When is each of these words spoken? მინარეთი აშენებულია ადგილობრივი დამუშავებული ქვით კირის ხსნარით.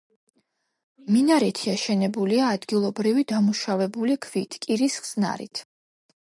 მინარეთი 1.17 1.69
აშენებულია 1.73 2.47
ადგილობრივი 2.53 3.25
დამუშავებული 3.33 4.17
ქვით 4.25 4.59
კირის 4.65 4.97
ხსნარით. 5.05 5.63